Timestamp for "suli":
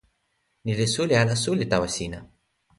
0.93-1.13, 1.43-1.65